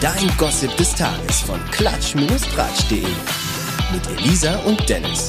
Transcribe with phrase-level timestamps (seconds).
[0.00, 3.04] Dein Gossip des Tages von klatsch-tratsch.de.
[3.92, 5.26] Mit Elisa und Dennis.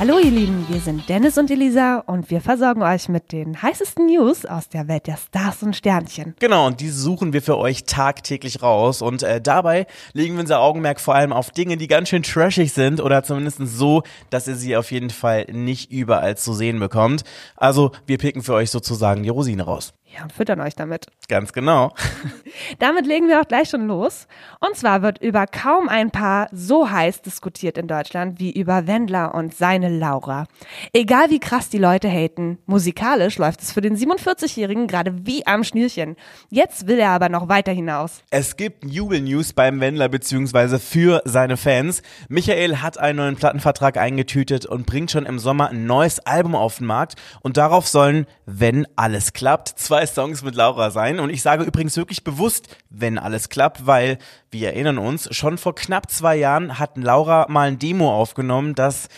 [0.00, 4.06] Hallo ihr Lieben, wir sind Dennis und Elisa und wir versorgen euch mit den heißesten
[4.06, 6.34] News aus der Welt der Stars und Sternchen.
[6.40, 10.58] Genau, und diese suchen wir für euch tagtäglich raus und äh, dabei legen wir unser
[10.58, 14.56] Augenmerk vor allem auf Dinge, die ganz schön trashig sind oder zumindest so, dass ihr
[14.56, 17.22] sie auf jeden Fall nicht überall zu sehen bekommt.
[17.54, 19.94] Also wir picken für euch sozusagen die Rosine raus.
[20.14, 21.06] Ja, und füttern euch damit.
[21.28, 21.92] Ganz genau.
[22.78, 24.28] Damit legen wir auch gleich schon los.
[24.60, 29.34] Und zwar wird über kaum ein Paar so heiß diskutiert in Deutschland wie über Wendler
[29.34, 30.46] und seine Laura.
[30.92, 35.64] Egal wie krass die Leute haten, musikalisch läuft es für den 47-Jährigen gerade wie am
[35.64, 36.14] Schnürchen.
[36.48, 38.22] Jetzt will er aber noch weiter hinaus.
[38.30, 42.02] Es gibt Jubelnews beim Wendler beziehungsweise für seine Fans.
[42.28, 46.78] Michael hat einen neuen Plattenvertrag eingetütet und bringt schon im Sommer ein neues Album auf
[46.78, 47.16] den Markt.
[47.40, 51.20] Und darauf sollen, wenn alles klappt, zwei zwei Songs mit Laura sein.
[51.20, 54.18] Und ich sage übrigens wirklich bewusst, wenn alles klappt, weil
[54.50, 59.08] wir erinnern uns, schon vor knapp zwei Jahren hat Laura mal ein Demo aufgenommen, das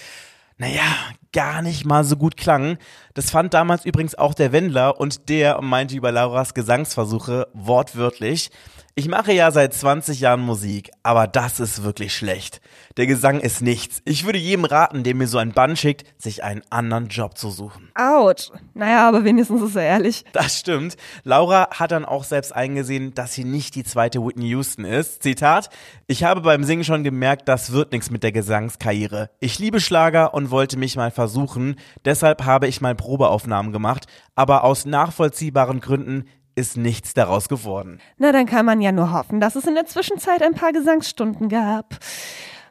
[0.59, 0.85] naja,
[1.33, 2.79] gar nicht mal so gut klang.
[3.13, 8.51] Das fand damals übrigens auch der Wendler und der meinte über Lauras Gesangsversuche wortwörtlich.
[8.99, 12.63] Ich mache ja seit 20 Jahren Musik, aber das ist wirklich schlecht.
[12.97, 14.01] Der Gesang ist nichts.
[14.07, 17.51] Ich würde jedem raten, der mir so ein Bann schickt, sich einen anderen Job zu
[17.51, 17.91] suchen.
[17.95, 18.51] Autsch.
[18.73, 20.25] Naja, aber wenigstens ist er ehrlich.
[20.33, 20.97] Das stimmt.
[21.25, 25.23] Laura hat dann auch selbst eingesehen, dass sie nicht die zweite Whitney Houston ist.
[25.23, 25.69] Zitat,
[26.07, 29.29] ich habe beim Singen schon gemerkt, das wird nichts mit der Gesangskarriere.
[29.41, 31.77] Ich liebe Schlager und wollte mich mal versuchen.
[32.07, 34.07] Deshalb habe ich mal Probeaufnahmen gemacht.
[34.35, 36.25] Aber aus nachvollziehbaren Gründen
[36.57, 38.01] ist nichts daraus geworden.
[38.17, 41.49] Na, dann kann man ja nur hoffen, dass es in der Zwischenzeit ein paar Gesangsstunden
[41.49, 41.99] gab.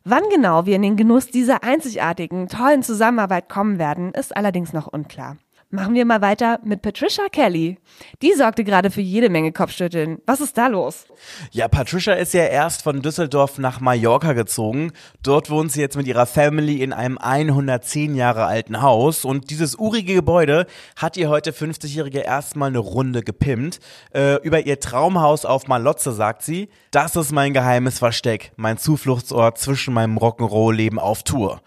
[0.03, 4.88] Wann genau wir in den Genuss dieser einzigartigen, tollen Zusammenarbeit kommen werden, ist allerdings noch
[4.88, 5.38] unklar.
[5.76, 7.78] Machen wir mal weiter mit Patricia Kelly.
[8.22, 10.20] Die sorgte gerade für jede Menge Kopfschütteln.
[10.26, 11.06] Was ist da los?
[11.52, 14.94] Ja, Patricia ist ja erst von Düsseldorf nach Mallorca gezogen.
[15.22, 19.26] Dort wohnt sie jetzt mit ihrer Family in einem 110 Jahre alten Haus.
[19.26, 23.82] Und dieses urige Gebäude hat ihr heute 50-Jährige erstmal eine Runde gepimpt.
[24.14, 29.58] Äh, über ihr Traumhaus auf Malotze sagt sie, das ist mein geheimes Versteck, mein Zufluchtsort
[29.58, 31.61] zwischen meinem Rock'n'Roll-Leben auf Tour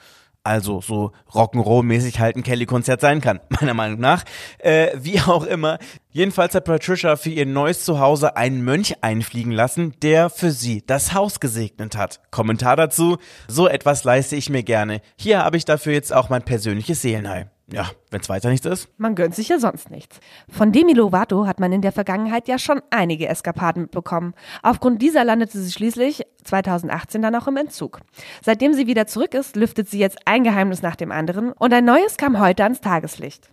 [0.48, 4.24] also so Rock'n'Roll-mäßig halt ein Kelly-Konzert sein kann, meiner Meinung nach.
[4.58, 5.78] Äh, wie auch immer.
[6.10, 11.14] Jedenfalls hat Patricia für ihr neues Zuhause einen Mönch einfliegen lassen, der für sie das
[11.14, 12.20] Haus gesegnet hat.
[12.30, 15.00] Kommentar dazu, so etwas leiste ich mir gerne.
[15.16, 18.88] Hier habe ich dafür jetzt auch mein persönliches Seelenheil ja, wenn es weiter nichts ist.
[18.96, 20.20] Man gönnt sich ja sonst nichts.
[20.48, 24.34] Von Demi Lovato hat man in der Vergangenheit ja schon einige Eskapaden mitbekommen.
[24.62, 28.00] Aufgrund dieser landete sie schließlich 2018 dann auch im Entzug.
[28.42, 31.84] Seitdem sie wieder zurück ist, lüftet sie jetzt ein Geheimnis nach dem anderen und ein
[31.84, 33.50] neues kam heute ans Tageslicht.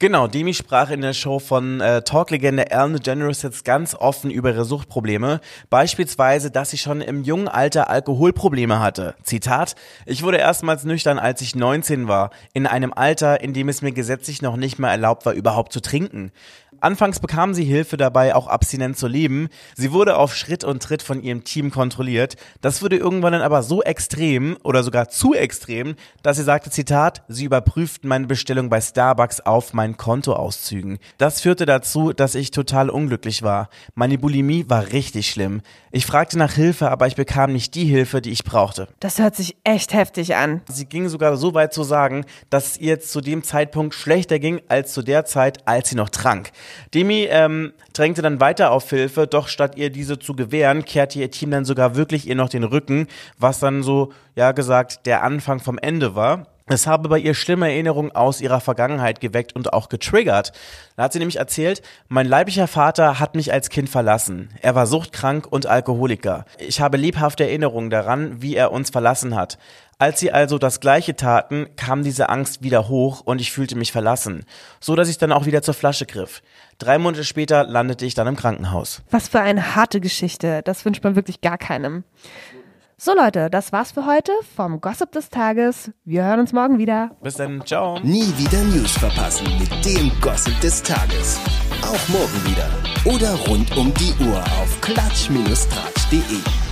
[0.00, 4.50] Genau, Demi sprach in der Show von äh, Talklegende Ellen DeGeneres jetzt ganz offen über
[4.50, 5.40] ihre Suchtprobleme.
[5.70, 9.16] Beispielsweise, dass sie schon im jungen Alter Alkoholprobleme hatte.
[9.24, 9.74] Zitat,
[10.06, 13.90] ich wurde erstmals nüchtern, als ich 19 war, in einem Alter, in dem es mir
[13.90, 16.30] gesetzlich noch nicht mehr erlaubt war, überhaupt zu trinken.
[16.80, 19.48] Anfangs bekam sie Hilfe dabei, auch abstinent zu leben.
[19.74, 22.36] Sie wurde auf Schritt und Tritt von ihrem Team kontrolliert.
[22.60, 27.24] Das wurde irgendwann dann aber so extrem oder sogar zu extrem, dass sie sagte, Zitat,
[27.26, 30.98] sie überprüften meine Bestellung bei Starbucks auf meinen Kontoauszügen.
[31.16, 33.68] Das führte dazu, dass ich total unglücklich war.
[33.94, 35.62] Meine Bulimie war richtig schlimm.
[35.90, 38.88] Ich fragte nach Hilfe, aber ich bekam nicht die Hilfe, die ich brauchte.
[39.00, 40.60] Das hört sich echt heftig an.
[40.68, 44.60] Sie ging sogar so weit zu sagen, dass es ihr zu dem Zeitpunkt schlechter ging
[44.68, 46.50] als zu der Zeit, als sie noch trank.
[46.92, 51.30] Demi ähm, drängte dann weiter auf Hilfe, doch statt ihr diese zu gewähren, kehrte ihr
[51.30, 53.06] Team dann sogar wirklich ihr noch den Rücken,
[53.38, 56.46] was dann so, ja gesagt, der Anfang vom Ende war.
[56.70, 60.52] Es habe bei ihr schlimme Erinnerungen aus ihrer Vergangenheit geweckt und auch getriggert.
[60.96, 64.50] Da hat sie nämlich erzählt, mein leiblicher Vater hat mich als Kind verlassen.
[64.60, 66.44] Er war suchtkrank und Alkoholiker.
[66.58, 69.58] Ich habe lebhafte Erinnerungen daran, wie er uns verlassen hat.
[70.00, 73.90] Als sie also das Gleiche taten, kam diese Angst wieder hoch und ich fühlte mich
[73.90, 74.44] verlassen,
[74.78, 76.42] so dass ich dann auch wieder zur Flasche griff.
[76.78, 79.02] Drei Monate später landete ich dann im Krankenhaus.
[79.10, 80.60] Was für eine harte Geschichte.
[80.64, 82.04] Das wünscht man wirklich gar keinem.
[83.00, 85.92] So Leute, das war's für heute vom Gossip des Tages.
[86.04, 87.12] Wir hören uns morgen wieder.
[87.22, 88.00] Bis dann, ciao.
[88.00, 91.38] Nie wieder News verpassen mit dem Gossip des Tages.
[91.82, 92.68] Auch morgen wieder.
[93.04, 96.67] Oder rund um die Uhr auf klatsch-tratsch.de.